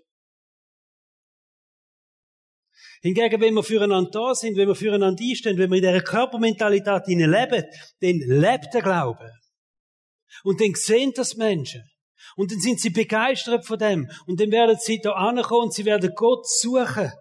[3.02, 7.08] Hingegen, wenn wir füreinander da sind, wenn wir füreinander einstehen, wenn wir in dieser Körpermentalität
[7.08, 7.66] leben,
[8.02, 9.32] dann lebt der Glaube.
[10.44, 11.84] Und dann sehen das Menschen.
[12.36, 14.10] Und dann sind sie begeistert von dem.
[14.28, 17.12] Und dann werden sie da ankommen und sie werden Gott suchen.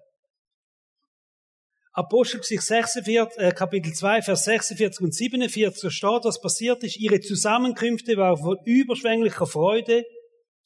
[1.93, 6.97] Apostelgeschichte 46, äh, Kapitel 2, Vers 46 und 47, da steht, was passiert ist.
[6.97, 10.05] Ihre Zusammenkünfte waren von überschwänglicher Freude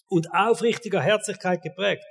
[0.09, 2.05] und aufrichtiger Herzlichkeit geprägt.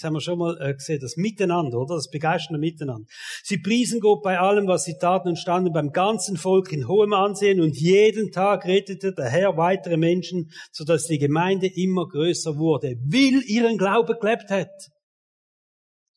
[0.00, 1.96] Das haben wir schon mal äh, gesehen, das Miteinander, oder?
[1.96, 3.06] Das begeisternde Miteinander.
[3.42, 7.12] Sie priesen Gott bei allem, was sie taten und standen beim ganzen Volk in hohem
[7.12, 12.96] Ansehen und jeden Tag rettete der Herr weitere Menschen, sodass die Gemeinde immer größer wurde,
[13.04, 14.88] weil ihren Glaube gelebt hat.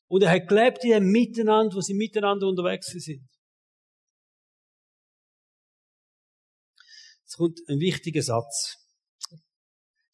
[0.08, 3.28] Und er hat gelebt in einem Miteinander, wo sie miteinander unterwegs sind.
[7.24, 8.83] Jetzt kommt ein wichtiger Satz.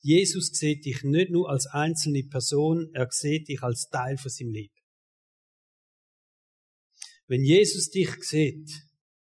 [0.02, 4.54] Jesus sieht dich nicht nur als einzelne Person, er sieht dich als Teil von seinem
[4.54, 4.74] Leben.
[7.28, 8.70] Wenn Jesus dich sieht,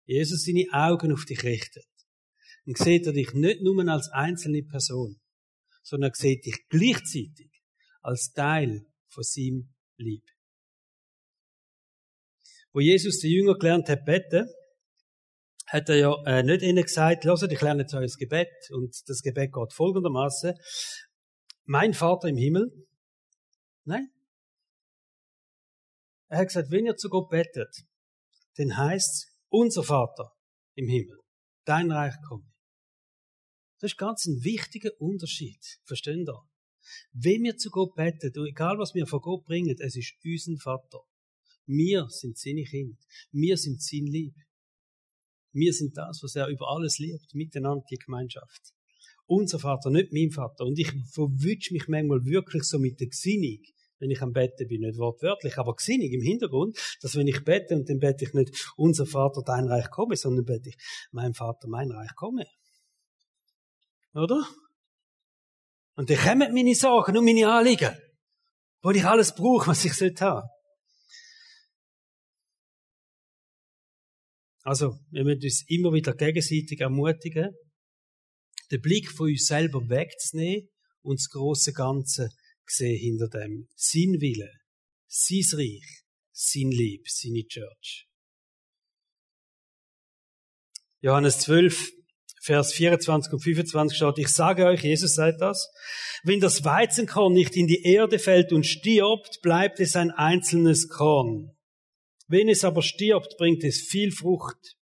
[0.06, 1.86] Jesus seine Augen auf dich richtet,
[2.66, 5.20] dann sieht er dich nicht nur als einzelne Person,
[5.84, 7.52] sondern er sieht dich gleichzeitig
[8.02, 10.24] als Teil von seinem Lieb.
[12.72, 14.48] Wo Jesus den Jünger gelernt hat beten,
[15.68, 19.22] hat er ja äh, nicht ihnen gesagt, hört, ich lerne jetzt euer Gebet und das
[19.22, 20.54] Gebet geht folgendermaßen:
[21.66, 22.72] Mein Vater im Himmel.
[23.84, 24.10] Nein.
[26.30, 27.86] Er hat gesagt, wenn ihr zu Gott betet,
[28.56, 30.34] dann heißt unser Vater
[30.76, 31.20] im Himmel,
[31.66, 32.52] dein Reich komme.
[33.80, 35.64] Das ist ganz ein wichtiger Unterschied.
[35.84, 36.50] Verstehen ihr?
[37.12, 41.00] Wenn wir zu Gott beten, egal was wir von Gott bringen, es ist unser Vater.
[41.66, 42.98] Wir sind seine Kinder.
[43.32, 44.36] Wir sind sein Lieb.
[45.52, 48.74] Wir sind das, was er über alles liebt, miteinander die Gemeinschaft.
[49.26, 50.66] Unser Vater, nicht mein Vater.
[50.66, 53.60] Und ich verwünsche mich manchmal wirklich so mit der Gesinnung,
[54.00, 57.76] wenn ich am Betten bin, nicht wortwörtlich, aber Gesinnung im Hintergrund, dass wenn ich bete,
[57.76, 60.78] und dann bete ich nicht, unser Vater, dein Reich komme, sondern bete ich,
[61.12, 62.46] mein Vater, mein Reich komme.
[64.14, 64.48] Oder?
[65.96, 67.96] Und dann kommen meine Sorgen und meine Anliegen,
[68.82, 70.48] wo ich alles brauche, was ich sollte haben.
[74.68, 77.56] Also, wir müssen uns immer wieder gegenseitig ermutigen,
[78.70, 80.68] den Blick von uns selber wegzunehmen
[81.04, 82.28] und das große Ganze
[82.66, 83.70] sehen hinter dem.
[83.78, 84.52] Sein Wille,
[85.08, 86.02] sein Reich,
[86.34, 88.08] sein Lieb, seine Church.
[91.00, 91.90] Johannes 12,
[92.42, 95.72] Vers 24 und 25 steht, ich sage euch, Jesus sagt das,
[96.24, 101.57] wenn das Weizenkorn nicht in die Erde fällt und stirbt, bleibt es ein einzelnes Korn.
[102.28, 104.78] Wenn es aber stirbt, bringt es viel Frucht.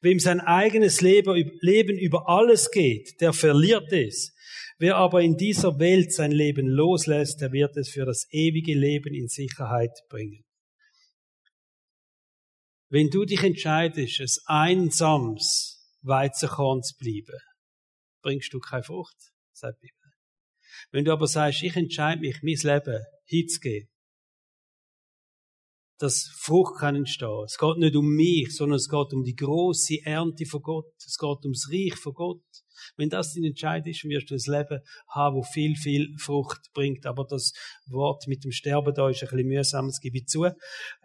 [0.00, 4.34] Wem sein eigenes Leben über alles geht, der verliert es.
[4.78, 9.14] Wer aber in dieser Welt sein Leben loslässt, der wird es für das ewige Leben
[9.14, 10.44] in Sicherheit bringen.
[12.88, 17.40] Wenn du dich entscheidest, es einsames Weizenkorn zu bleiben,
[18.22, 19.16] bringst du keine Frucht,
[19.52, 20.12] sagt die Bibel.
[20.90, 23.88] Wenn du aber sagst, ich entscheide mich, mein Leben hinzugeben,
[26.02, 27.44] dass Frucht kann entstehen.
[27.44, 30.92] Es geht nicht um mich, sondern es geht um die große Ernte von Gott.
[30.98, 32.42] Es geht ums Reich von Gott.
[32.96, 37.06] Wenn das dein Entscheid ist, wirst du ein Leben haben, wo viel, viel Frucht bringt.
[37.06, 37.52] Aber das
[37.86, 40.48] Wort mit dem Sterben da ist ein bisschen mühsam, das gebe ich zu.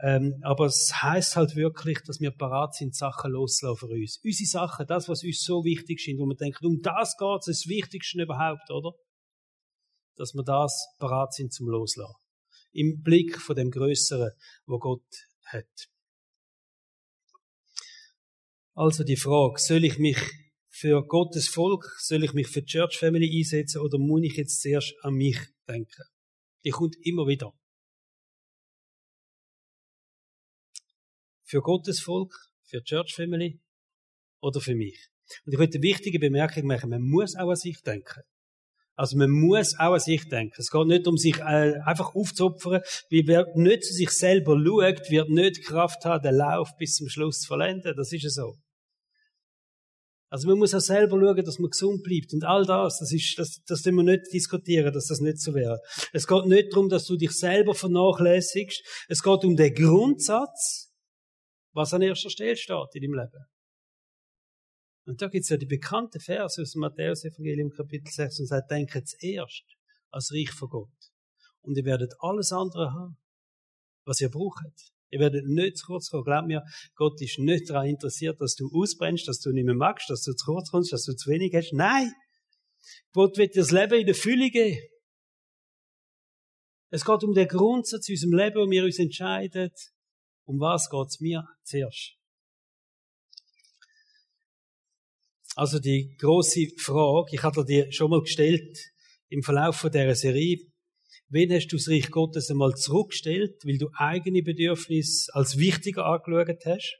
[0.01, 4.19] Ähm, aber es heißt halt wirklich, dass wir parat sind, Sachen loszulassen für uns.
[4.23, 7.45] Unsere Sachen, das, was uns so wichtig ist, wo man denkt, um das geht es,
[7.45, 8.93] das Wichtigste überhaupt, oder?
[10.15, 12.26] Dass wir das parat sind zum Loslassen
[12.77, 14.31] im Blick von dem Größeren,
[14.67, 15.89] wo Gott hat.
[18.75, 20.19] Also die Frage, soll ich mich
[20.69, 24.61] für Gottes Volk, soll ich mich für die Church Family einsetzen oder muss ich jetzt
[24.61, 26.03] zuerst an mich denken?
[26.63, 27.51] Die kommt immer wieder.
[31.43, 33.59] Für Gottes Volk, für die Church Family
[34.39, 35.09] oder für mich.
[35.45, 38.21] Und ich möchte eine wichtige Bemerkung machen, man muss auch an sich denken.
[38.97, 40.55] Also man muss auch an sich denken.
[40.57, 42.81] Es geht nicht um sich äh, einfach aufzuopfern.
[43.11, 47.41] Wer nicht zu sich selber schaut, wird nicht Kraft haben, den Lauf bis zum Schluss
[47.41, 47.93] zu vollenden.
[47.95, 48.55] Das ist ja so.
[50.29, 52.33] Also man muss auch selber schauen, dass man gesund bleibt.
[52.33, 55.53] Und all das, das ist, das, das müssen wir nicht diskutieren, dass das nicht so
[55.53, 55.79] wäre.
[56.11, 58.81] Es geht nicht darum, dass du dich selber vernachlässigst.
[59.07, 60.91] Es geht um den Grundsatz,
[61.71, 63.45] was an erster Stelle steht in deinem Leben.
[65.07, 68.69] Und da gibt es ja die bekannte Verse aus dem Matthäus-Evangelium Kapitel 6 und sagt,
[68.69, 69.63] denkt zuerst
[70.11, 71.11] als Reich von Gott.
[71.61, 73.17] Und ihr werdet alles andere haben,
[74.03, 74.65] was ihr braucht.
[75.09, 76.25] Ihr werdet nicht zu kurz kommen.
[76.25, 76.61] Glaub mir,
[76.95, 80.33] Gott ist nicht daran interessiert, dass du ausbrennst, dass du nicht mehr magst, dass du
[80.33, 81.71] zu kurz kommst, dass du zu wenig hast.
[81.71, 82.11] Nein!
[83.13, 84.77] Gott wird dir das Leben in der Fülle geben.
[86.89, 89.71] Es geht um den Grundsatz in unserem Leben, wo wir uns entscheiden,
[90.45, 92.17] um was geht es mir zuerst.
[95.57, 98.77] Also die große Frage, ich hatte dir schon mal gestellt
[99.29, 100.59] im Verlauf von dieser Serie,
[101.29, 106.63] wen hast du das Reich Gottes einmal zurückgestellt, weil du eigene Bedürfnisse als wichtiger angeschaut
[106.63, 106.99] hast?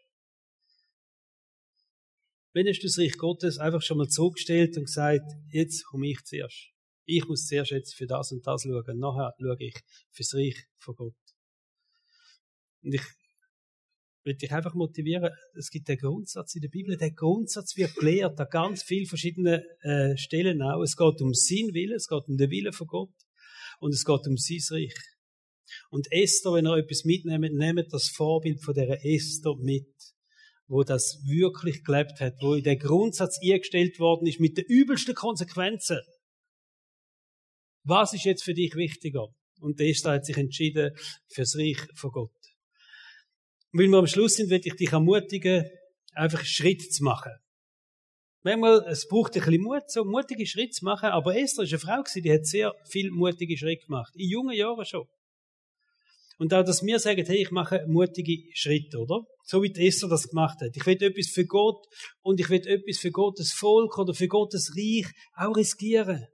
[2.53, 6.23] Wen hast du das Reich Gottes einfach schon mal zurückgestellt und gesagt, jetzt komme ich
[6.23, 6.71] zuerst.
[7.05, 9.75] Ich muss zuerst jetzt für das und das schauen, nachher schaue ich
[10.09, 11.15] fürs Reich von Gott.
[12.81, 13.03] Und ich
[14.27, 18.39] will dich einfach motivieren, es gibt den Grundsatz in der Bibel, der Grundsatz wird gelehrt
[18.39, 20.83] an ganz vielen verschiedenen äh, Stellen auch.
[20.83, 23.15] Es geht um sein Wille, es geht um den Willen von Gott
[23.79, 24.93] und es geht um sein Reich.
[25.89, 29.87] Und Esther, wenn ihr etwas mitnehmt, nehmt das Vorbild von der Esther mit.
[30.67, 36.01] wo das wirklich gelebt hat, wo der Grundsatz eingestellt worden ist mit den übelsten Konsequenzen.
[37.83, 39.27] Was ist jetzt für dich wichtiger?
[39.61, 40.91] Und Esther hat sich entschieden
[41.29, 42.31] fürs Reich von Gott.
[43.77, 45.69] Und weil wir am Schluss sind, werde ich dich ermutigen,
[46.15, 47.31] einfach Schritt zu machen.
[48.41, 51.79] Manchmal, es braucht ein bisschen Mut, so mutige Schritte zu machen, aber Esther ist eine
[51.79, 54.11] Frau die hat sehr viel mutige Schritte gemacht.
[54.15, 55.05] In jungen Jahren schon.
[56.39, 59.27] Und auch, dass wir sagen, hey, ich mache mutige Schritte, oder?
[59.43, 60.75] So wie Esther das gemacht hat.
[60.75, 61.85] Ich will etwas für Gott
[62.23, 66.25] und ich will etwas für Gottes Volk oder für Gottes Reich auch riskieren.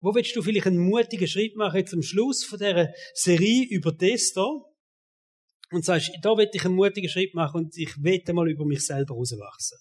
[0.00, 3.94] Wo willst du vielleicht einen mutigen Schritt machen jetzt am Schluss von dieser Serie über
[4.00, 4.64] Esther?
[5.70, 8.86] Und sagst, da will ich einen mutigen Schritt machen und ich will mal über mich
[8.86, 9.78] selber rauswachsen.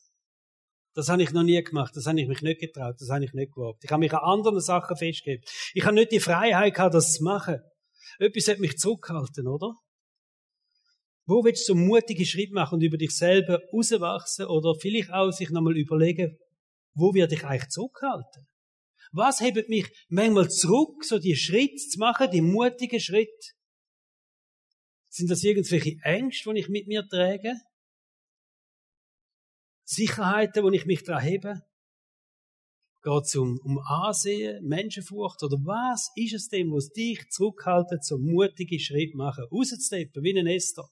[0.95, 3.33] Das habe ich noch nie gemacht, das habe ich mich nicht getraut, das habe ich
[3.33, 3.83] nicht gewagt.
[3.83, 5.43] Ich habe mich an anderen Sachen festgegeben.
[5.73, 7.59] Ich habe nicht die Freiheit gehabt, das zu machen.
[8.17, 9.73] Etwas hat mich zurückgehalten, oder?
[11.25, 15.31] Wo willst du so mutige Schritt machen und über dich selber rauswachsen oder vielleicht auch
[15.31, 16.37] sich nochmal überlegen,
[16.93, 18.47] wo wird dich eigentlich zurückhalten?
[19.11, 23.54] Was hebt mich manchmal zurück, so die Schritte zu machen, die mutigen Schritte?
[25.15, 27.53] Sind das irgendwelche Ängste, die ich mit mir trage?
[29.85, 31.61] Sicherheiten, wo ich mich daran hebe?
[33.01, 38.17] Geht es um, um Ansehen, Menschenfurcht oder was ist es dem, was dich zurückhaltet, so
[38.17, 40.89] mutige Schritte machen, rauszusteppen, wie ein Esther?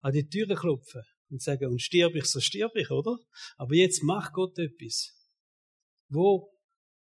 [0.00, 3.18] An die Türe klopfen und sagen, und stirb ich, so stirb ich, oder?
[3.58, 5.12] Aber jetzt macht Gott etwas.
[6.08, 6.50] Wo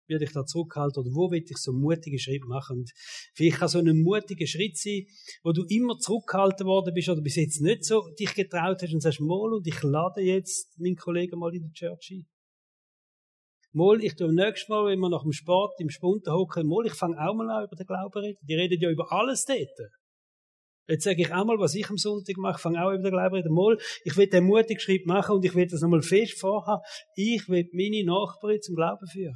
[0.08, 2.80] wird ich da zurückhalten oder wo will ich so einen mutigen Schritt machen?
[2.80, 2.91] Und
[3.34, 5.06] vielleicht kann so ein mutiger Schritt sein,
[5.43, 9.02] wo du immer zurückgehalten worden bist oder bis jetzt nicht so dich getraut hast und
[9.02, 12.28] sagst, mal, und ich lade jetzt meinen Kollegen mal in die Church ein.
[13.74, 16.93] Mal, ich tue nächstes Mal, wenn wir nach dem Sport im Spunten hocken, mal, ich
[16.93, 18.39] fange auch mal an über den Glauben reden.
[18.41, 19.91] Die reden ja über alles dort.
[20.88, 23.36] Jetzt sage ich auch mal, was ich am Sonntag mache, fange auch über den Glauben
[23.36, 23.54] reden.
[23.54, 26.82] Mal, ich will den mutigen Schritt machen und ich will das nochmal fest vorhaben.
[27.15, 29.36] Ich will meine Nachbarin zum Glauben führen.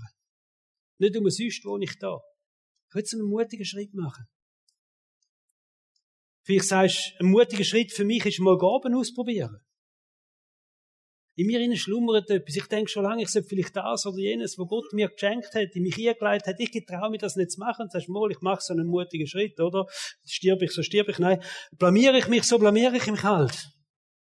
[1.02, 2.22] Nicht umsonst wohne ich da.
[2.90, 4.28] Ich will einen mutigen Schritt machen.
[6.44, 9.62] Vielleicht sagst du, ein mutiger Schritt für mich ist mal Gaben ausprobieren.
[11.36, 12.56] In mir schlummert etwas.
[12.56, 15.76] Ich denke schon lange, ich sollte vielleicht das oder jenes, was Gott mir geschenkt hat,
[15.76, 16.60] in mich eingeleitet hat.
[16.60, 17.84] Ich getraue mir das nicht zu machen.
[17.84, 19.88] Und sagst, mal, ich mache so einen mutigen Schritt, oder?
[20.24, 21.18] Stirb ich, so stirb ich.
[21.18, 21.42] Nein.
[21.72, 23.72] Blamiere ich mich, so blamiere ich mich halt.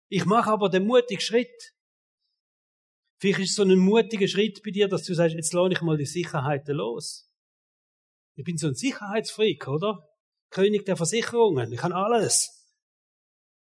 [0.10, 1.74] Ich mache aber den mutigen Schritt.
[3.24, 5.82] Vielleicht ist es so ein mutiger Schritt bei dir, dass du sagst, jetzt lohne ich
[5.82, 7.32] mal die Sicherheiten los.
[8.36, 10.06] Ich bin so ein Sicherheitsfreak, oder?
[10.50, 11.72] König der Versicherungen.
[11.72, 12.68] Ich kann alles.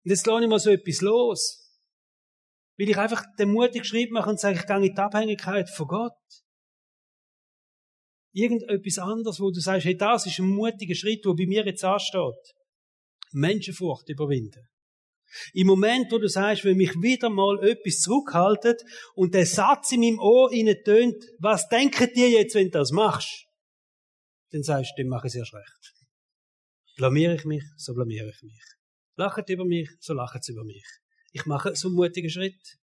[0.04, 1.66] Und jetzt lohne ich mal so etwas los.
[2.76, 5.88] Will ich einfach den mutigen Schritt machen und sage, ich gehe in die Abhängigkeit von
[5.88, 6.12] Gott.
[8.34, 11.84] Irgendetwas anderes, wo du sagst, hey, das ist ein mutiger Schritt, der bei mir jetzt
[11.84, 12.54] ansteht.
[13.32, 14.68] Menschenfurcht überwinden.
[15.52, 18.82] Im Moment, wo du sagst, wenn mich wieder mal etwas zurückhaltet
[19.14, 20.50] und der Satz in meinem Ohr
[20.84, 23.46] tönt, was denken dir jetzt, wenn du das machst?
[24.50, 25.94] Dann sagst du, dann mache ich es ja schlecht.
[26.96, 28.62] Blamiere ich mich, so blamiere ich mich.
[29.16, 30.84] Lacht über mich, so lachen sie über mich.
[31.32, 32.78] Ich mache so einen mutigen Schritt.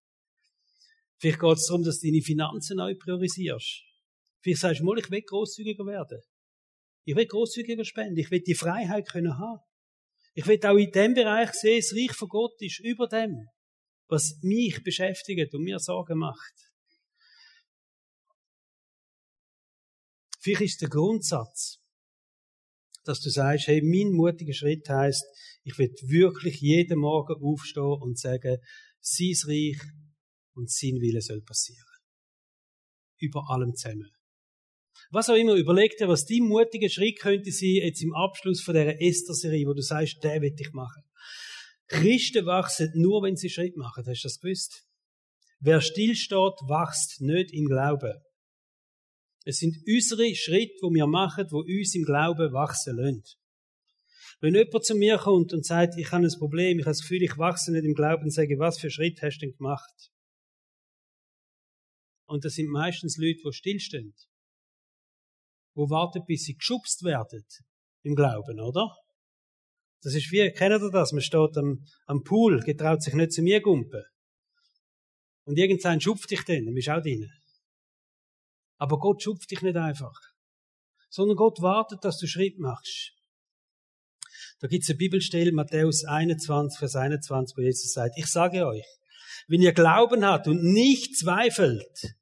[1.17, 3.81] Vielleicht geht es darum, dass du deine Finanzen neu priorisierst.
[4.41, 6.21] Vielleicht sagst du mal, ich will grosszügiger werden.
[7.05, 8.17] Ich will grosszügiger spenden.
[8.17, 9.61] Ich will die Freiheit können haben.
[10.35, 13.47] Ich will auch in dem Bereich sehen, das Reich von Gott ist über dem,
[14.07, 16.53] was mich beschäftigt und mir Sorgen macht.
[20.39, 21.79] Vielleicht ist der Grundsatz,
[23.03, 25.23] dass du sagst, hey, mein mutiger Schritt heißt,
[25.63, 28.57] ich will wirklich jeden Morgen aufstehen und sagen,
[28.99, 29.81] sein Reich
[30.53, 31.85] und sein Wille soll passieren.
[33.19, 34.11] Über allem zusammen.
[35.11, 38.73] Was auch immer, überleg dir, was dein mutiger Schritt könnte sein, jetzt im Abschluss von
[38.73, 41.03] dieser Esther-Serie, wo du sagst, der will ich machen.
[41.87, 44.03] Christen wachsen nur, wenn sie Schritt machen.
[44.07, 44.85] Hast du das gewusst?
[45.59, 48.13] Wer stillsteht, wächst nicht im Glauben.
[49.45, 53.23] Es sind unsere Schritte, die wir machen, die uns im Glauben wachsen lassen.
[54.39, 57.23] Wenn jemand zu mir kommt und sagt, ich habe ein Problem, ich habe das Gefühl,
[57.23, 60.11] ich wachse nicht im Glauben, sage ich, was für Schritt hast du denn gemacht?
[62.25, 64.13] Und das sind meistens Leute, die stillstehen.
[65.75, 67.43] Die warten, bis sie geschubst werden
[68.03, 68.95] im Glauben, oder?
[70.01, 71.13] Das ist wie, kennt ihr das?
[71.13, 74.03] Man steht am, am Pool, getraut sich nicht zu mir gumpen.
[75.45, 77.29] Und irgendein schupft dich dann, dann bist du auch drin.
[78.77, 80.15] Aber Gott schupft dich nicht einfach.
[81.09, 83.13] Sondern Gott wartet, dass du Schritt machst.
[84.59, 88.85] Da gibt es eine Bibelstelle, Matthäus 21, Vers 21, wo Jesus sagt, ich sage euch,
[89.47, 92.15] wenn ihr Glauben habt und nicht zweifelt,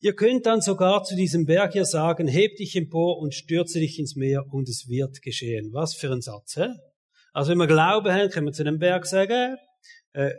[0.00, 3.98] ihr könnt dann sogar zu diesem Berg hier sagen, heb dich empor und stürze dich
[3.98, 5.72] ins Meer und es wird geschehen.
[5.72, 6.68] Was für ein Satz, hä?
[7.32, 9.56] Also wenn wir Glauben haben, können wir zu dem Berg sagen,
[10.12, 10.30] äh,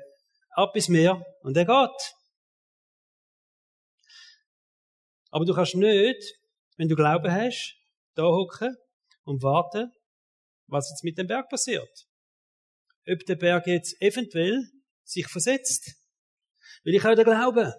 [0.52, 2.14] ab bis Meer und er geht.
[5.30, 6.40] Aber du kannst nicht,
[6.78, 7.76] wenn du Glauben hast,
[8.14, 8.76] da hocken
[9.24, 9.92] und warten,
[10.68, 12.08] was jetzt mit dem Berg passiert.
[13.08, 14.64] Ob der Berg jetzt eventuell
[15.04, 15.96] sich versetzt.
[16.84, 17.74] Weil ich auch den Glauben.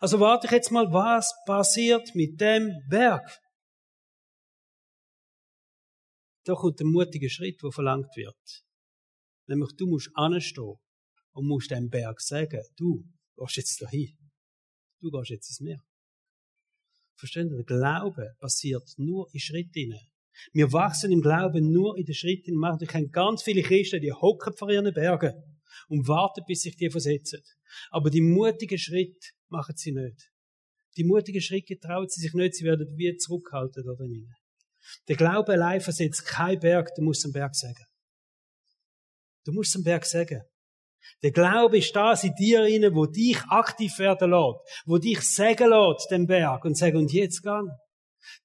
[0.00, 3.26] Also warte ich jetzt mal, was passiert mit dem Berg?
[6.44, 8.64] Da kommt der mutige Schritt, der verlangt wird.
[9.46, 10.76] Nämlich, du musst anstehen
[11.32, 13.04] und musst dem Berg sagen, du
[13.36, 14.16] gehst jetzt dahin.
[15.00, 15.82] Du gehst jetzt ins Meer.
[17.16, 19.94] Verstehen Der Glaube passiert nur in Schritten.
[20.52, 22.54] Wir wachsen im Glauben nur in den Schritten.
[22.80, 25.34] Ich kenne ganz viele Christen, die hocken vor ihren Bergen
[25.88, 27.42] und warten, bis sich die versetzen.
[27.90, 30.30] Aber die mutigen Schritte machen sie nicht.
[30.96, 34.34] Die mutigen Schritte trauen sie sich nicht, sie werden wie zurückhalten da drinnen.
[35.08, 37.84] Der Glaube allein versetzt kein Berg, du musst den Berg sagen.
[39.44, 40.42] Du musst den Berg sagen.
[41.22, 45.70] Der Glaube ist das in dir inne, wo dich aktiv werden lässt, wo dich sagen
[45.70, 47.70] lässt, den Berg, und sagen, und jetzt gehen.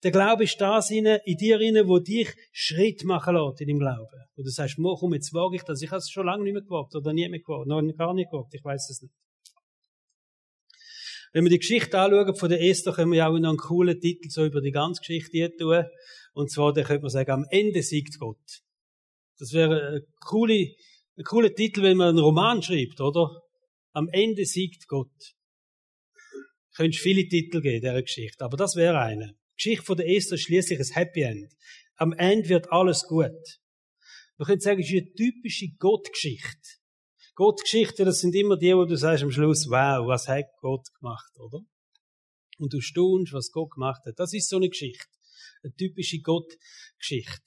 [0.04, 3.80] Der Glaube ist das inne, in dir inne, wo dich Schritt machen lässt in dem
[3.80, 4.08] Glauben.
[4.36, 5.82] Wo du sagst, komm, jetzt wage ich das.
[5.82, 8.32] Ich habe es schon lange nicht mehr gewagt oder nie mehr gewagt, noch gar nicht
[8.32, 9.14] gewagt, ich weiß es nicht.
[11.36, 14.30] Wenn wir die Geschichte anschauen von der Esther, können wir auch noch einen coolen Titel
[14.30, 15.84] so über die ganze Geschichte tun.
[16.32, 18.62] Und zwar, da könnte man sagen, am Ende siegt Gott.
[19.38, 20.74] Das wäre eine coole,
[21.18, 23.42] ein cooler Titel, wenn man einen Roman schreibt, oder?
[23.92, 25.36] Am Ende siegt Gott.
[26.74, 28.46] Könntest viele Titel geben, dieser Geschichte.
[28.46, 29.34] Aber das wäre eine.
[29.34, 31.52] Die Geschichte von der Esther ist schließlich ein Happy End.
[31.98, 33.60] Am Ende wird alles gut.
[34.38, 36.80] Man könnte sagen, es ist eine typische Gottgeschichte.
[37.36, 41.32] Gottgeschichten, das sind immer die, wo du sagst am Schluss, wow, was hat Gott gemacht,
[41.38, 41.60] oder?
[42.58, 44.18] Und du staunst, was Gott gemacht hat.
[44.18, 45.06] Das ist so eine Geschichte.
[45.62, 47.42] Eine typische Gottgeschichte.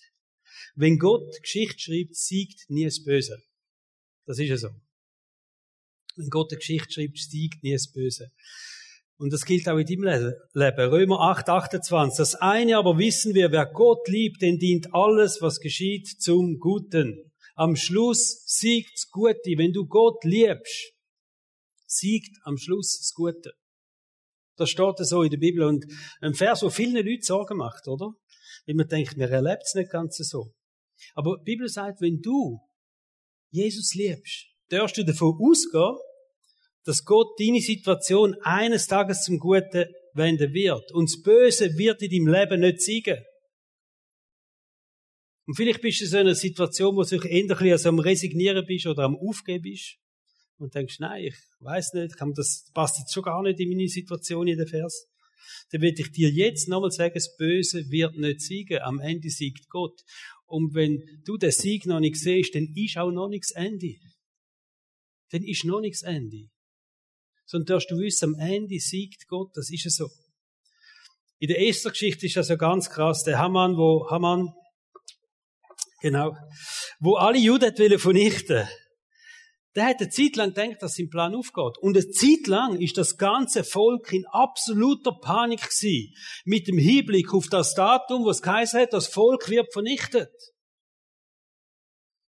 [0.74, 3.38] Wenn Gott Geschichte schreibt, siegt nie das Böse.
[4.26, 4.68] Das ist ja so.
[6.16, 8.30] Wenn Gott eine Geschichte schreibt, siegt nie das Böse.
[9.16, 10.90] Und das gilt auch in deinem Leben.
[10.90, 12.18] Römer 8, 28.
[12.18, 17.32] Das eine aber wissen wir, wer Gott liebt, den dient alles, was geschieht, zum Guten.
[17.58, 19.56] Am Schluss siegt das Gute.
[19.56, 20.92] Wenn du Gott liebst,
[21.86, 23.52] siegt am Schluss das Gute.
[24.56, 25.64] Das steht so in der Bibel.
[25.64, 25.84] Und
[26.20, 28.12] ein Vers, wo vielen Leuten Sorgen macht, oder?
[28.64, 30.54] Weil man denkt, mir erlebt es nicht ganz so.
[31.14, 32.60] Aber die Bibel sagt, wenn du
[33.50, 35.96] Jesus liebst, darfst du davon ausgehen,
[36.84, 40.92] dass Gott deine Situation eines Tages zum Guten wenden wird.
[40.92, 43.18] Und das Böse wird in deinem Leben nicht siegen.
[45.48, 48.86] Und vielleicht bist du in so einer Situation, wo du endlich also am Resignieren bist
[48.86, 49.96] oder am Aufgeben bist.
[50.58, 54.46] Und denkst, nein, ich weiß nicht, das passt jetzt schon gar nicht in meine Situation
[54.46, 55.08] in den Vers.
[55.70, 58.80] Dann will ich dir jetzt nochmal sagen, das Böse wird nicht siegen.
[58.82, 59.98] Am Ende siegt Gott.
[60.44, 63.94] Und wenn du den Sieg noch nicht siehst, dann ist auch noch nichts Ende.
[65.30, 66.50] Dann ist noch nichts Ende.
[67.46, 70.10] Sondern darfst du wissen, am Ende siegt Gott, das ist es so.
[71.38, 73.22] In der ersten Geschichte ist das so ganz krass.
[73.24, 74.52] Der Haman, wo Haman,
[76.00, 76.34] genau,
[77.00, 78.68] wo alle Juden vernichten
[79.78, 81.78] der hat eine Zeit lang gedacht, dass sein Plan aufgeht.
[81.80, 86.12] Und eine Zeit lang ist das ganze Volk in absoluter Panik gewesen.
[86.44, 90.32] Mit dem Hinblick auf das Datum, was geheißen hat, das Volk wird vernichtet.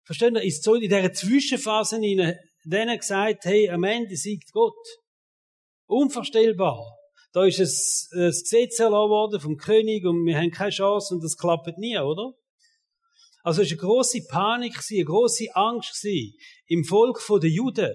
[0.06, 0.44] Verstehen ihr?
[0.44, 4.86] Ist so in dieser Zwischenphase ihnen denen gesagt, hey, am Ende siegt Gott.
[5.88, 6.86] Unvorstellbar.
[7.32, 11.24] Da ist es, das Gesetz erlassen worden vom König und wir haben keine Chance und
[11.24, 12.34] das klappt nie, oder?
[13.44, 16.06] Also es war eine grosse Panik, eine grosse Angst
[16.68, 17.94] im Volk der Juden.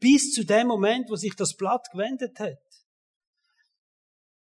[0.00, 2.58] Bis zu dem Moment, wo sich das Blatt gewendet hat.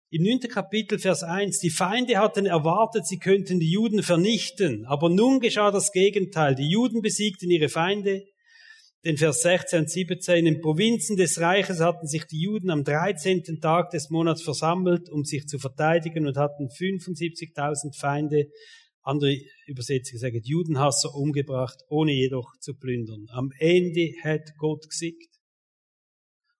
[0.09, 0.41] Im 9.
[0.41, 5.71] Kapitel, Vers 1, die Feinde hatten erwartet, sie könnten die Juden vernichten, aber nun geschah
[5.71, 6.53] das Gegenteil.
[6.53, 8.23] Die Juden besiegten ihre Feinde.
[9.05, 12.83] Den Vers 16 und 17, in den Provinzen des Reiches hatten sich die Juden am
[12.83, 13.59] 13.
[13.59, 18.45] Tag des Monats versammelt, um sich zu verteidigen und hatten 75.000 Feinde
[19.03, 19.37] andere
[19.67, 23.27] Übersetzungen sagen, Judenhasser umgebracht, ohne jedoch zu plündern.
[23.29, 25.29] Am Ende hat Gott gesiegt.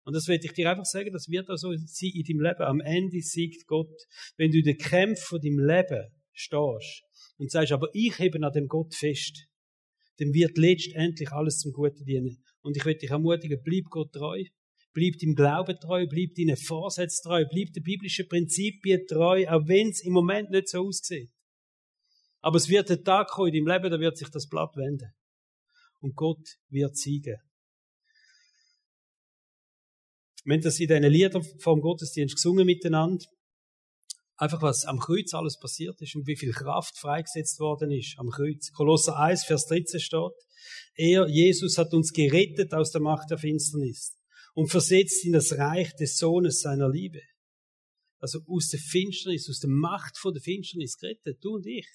[0.05, 2.61] Und das werde ich dir einfach sagen, das wird also sein in deinem Leben.
[2.61, 3.95] Am Ende siegt Gott.
[4.35, 7.03] Wenn du in den Kämpfen von deinem Leben stehst
[7.37, 9.47] und sagst, aber ich hebe an dem Gott fest,
[10.17, 12.43] dann wird letztendlich alles zum Guten dienen.
[12.61, 14.43] Und ich werde dich ermutigen, bleib Gott treu.
[14.93, 19.89] Bleib dem Glauben treu, bleib deinen Vorsätzen treu, bleib den biblischen Prinzipien treu, auch wenn
[19.89, 21.31] es im Moment nicht so aussieht.
[22.43, 25.13] Aber es wird ein Tag kommen in deinem Leben, da wird sich das Blatt wenden.
[26.01, 27.37] Und Gott wird siegen.
[30.43, 33.25] Wir haben das in diesen Liedern vom Gottesdienst gesungen miteinander.
[34.35, 38.29] Einfach was am Kreuz alles passiert ist und wie viel Kraft freigesetzt worden ist am
[38.29, 38.73] Kreuz.
[38.73, 40.33] Kolosser 1, Vers 13 steht,
[40.95, 44.17] er, Jesus, hat uns gerettet aus der Macht der Finsternis
[44.53, 47.21] und versetzt in das Reich des Sohnes seiner Liebe.
[48.19, 51.87] Also aus der Finsternis, aus der Macht von der Finsternis gerettet, du und ich.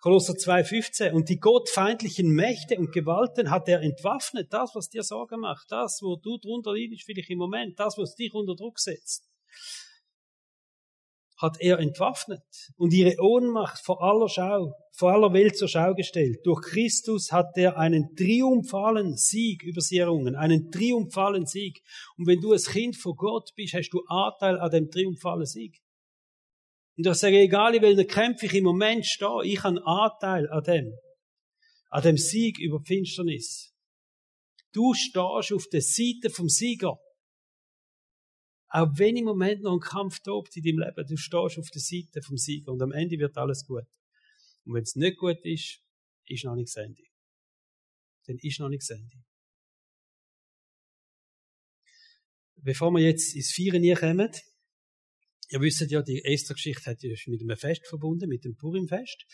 [0.00, 1.12] Kolosser 2,15.
[1.12, 4.52] Und die gottfeindlichen Mächte und Gewalten hat er entwaffnet.
[4.52, 5.70] Das, was dir Sorgen macht.
[5.70, 7.78] Das, wo du drunter liegst, vielleicht im Moment.
[7.78, 9.30] Das, was dich unter Druck setzt
[11.40, 12.42] hat er entwaffnet
[12.76, 16.40] und ihre Ohnmacht vor aller Schau, vor aller Welt zur Schau gestellt.
[16.44, 21.82] Durch Christus hat er einen triumphalen Sieg über sie errungen, einen triumphalen Sieg.
[22.18, 25.80] Und wenn du ein Kind von Gott bist, hast du Anteil an dem triumphalen Sieg.
[27.00, 30.62] Und ich sage, egal in welcher Kämpfe ich im Moment stehe, ich habe Anteil an
[30.64, 30.92] dem,
[31.88, 33.74] an dem Sieg über Finsternis.
[34.72, 37.00] Du stehst auf der Seite vom Sieger.
[38.68, 41.80] Auch wenn im Moment noch ein Kampf tobt in deinem Leben, du stehst auf der
[41.80, 43.88] Seite vom Sieger und am Ende wird alles gut.
[44.66, 45.80] Und wenn es nicht gut ist,
[46.26, 47.02] ist noch nicht das Ende.
[48.26, 49.24] Dann ist noch nicht das Ende.
[52.56, 54.30] Bevor wir jetzt ins Vieren kommen,
[55.50, 59.26] ihr wisst ja, die Esther-Geschichte hat ja mit einem Fest verbunden, mit dem Purim-Fest.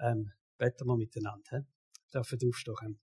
[0.00, 1.42] Ähm, beten wir miteinander.
[1.50, 1.58] He?
[2.12, 3.00] Dürfen aufstehen.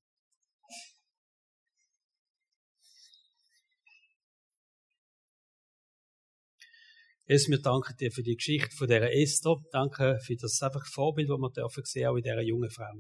[7.28, 9.56] Jesus, wir danken dir für die Geschichte von dieser Esther.
[9.72, 12.92] Danke für das einfach Vorbild, das wir dürfen sehen, auch in dieser jungen Frau.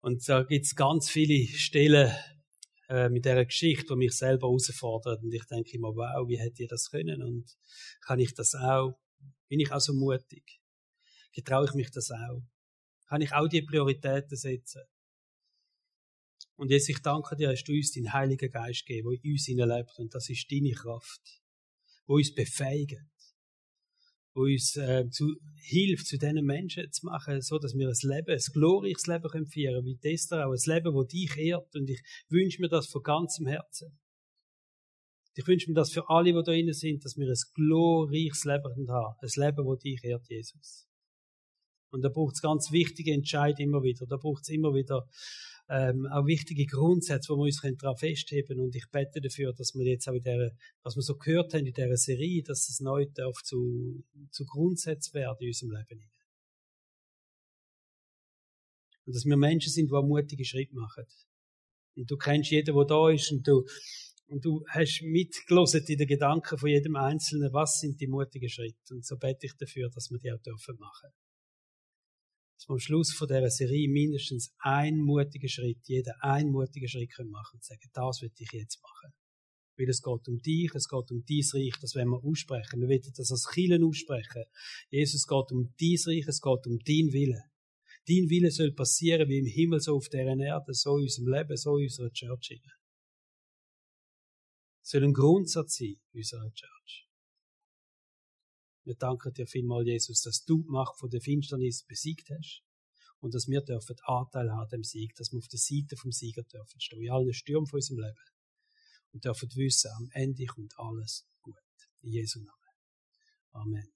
[0.00, 2.14] Und da gibt es ganz viele Stellen
[2.88, 5.22] äh, mit dieser Geschichte, die mich selber herausfordern.
[5.22, 7.22] Und ich denke immer, wow, wie hätte ihr das können?
[7.22, 7.56] Und
[8.00, 8.98] kann ich das auch?
[9.48, 10.60] Bin ich auch so mutig?
[11.32, 12.42] Getraue ich mich das auch?
[13.08, 14.82] Kann ich auch die Prioritäten setzen?
[16.56, 19.46] Und jetzt, ich danke dir, hast du uns den Heiligen Geist gegeben, der in uns
[19.48, 19.98] lebt.
[19.98, 21.44] Und das ist deine Kraft
[22.06, 23.00] wo uns befähigt,
[24.34, 28.52] uns äh, zu, hilft, zu diesen Menschen zu machen, so dass wir ein Leben, ein
[28.52, 31.74] glorreiches Leben können führen, wie Esther auch, ein Leben, wo dich ehrt.
[31.74, 33.98] Und ich wünsche mir das von ganzem Herzen.
[35.36, 38.88] Ich wünsche mir das für alle, die da drinnen sind, dass wir ein glorreiches Leben
[38.88, 39.16] haben.
[39.20, 40.86] Ein Leben, wo dich ehrt, Jesus.
[41.90, 44.06] Und da braucht es ganz wichtige Entscheidungen immer wieder.
[44.06, 45.06] Da braucht es immer wieder
[45.68, 49.86] ähm, auch wichtige Grundsätze, wo wir uns daran festheben Und ich bete dafür, dass wir
[49.86, 50.52] jetzt auch in der,
[50.82, 55.14] was wir so gehört haben in dieser Serie, dass es neu darf zu, zu Grundsätzen
[55.14, 56.10] werden in unserem Leben.
[59.06, 61.04] Und dass wir Menschen sind, die einen mutigen Schritt machen.
[61.96, 63.64] Und du kennst jeden, der da ist, und du,
[64.26, 68.94] und du hast mitgelesen in den Gedanken von jedem Einzelnen, was sind die mutigen Schritte.
[68.94, 71.10] Und so bete ich dafür, dass wir die auch dürfen machen
[72.56, 77.12] dass wir am Schluss von dieser Serie mindestens einen mutigen Schritt, jeder einen mutigen Schritt
[77.12, 79.12] können machen und sagen, das will ich jetzt machen.
[79.76, 82.80] Weil es geht um dich, es geht um dein Reich, das wollen wir aussprechen.
[82.80, 84.44] Wir wollen das als Kielen aussprechen.
[84.88, 87.42] Jesus, es geht um dein Reich, es geht um dein Wille.
[88.06, 91.56] Dein Wille soll passieren wie im Himmel, so auf der Erde, so in unserem Leben,
[91.56, 92.60] so in unserer Church.
[94.82, 97.03] Es soll ein Grundsatz sein in unserer Church.
[98.84, 102.62] Wir danken dir vielmal, Jesus, dass du die Macht von der Finsternis besiegt hast
[103.20, 106.42] und dass wir dürfen Anteil haben dem Sieg, dass wir auf der Seite vom Sieger
[106.42, 108.18] dürfen stehen, in allen Stürmen von unserem Leben
[109.12, 111.56] und dürfen wissen, am Ende kommt alles gut.
[112.02, 112.52] In Jesu Namen.
[113.52, 113.93] Amen.